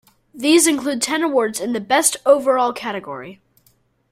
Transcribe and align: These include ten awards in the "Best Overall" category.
These 0.33 0.65
include 0.65 0.99
ten 0.99 1.21
awards 1.21 1.59
in 1.59 1.73
the 1.73 1.79
"Best 1.79 2.17
Overall" 2.25 2.73
category. 2.73 3.39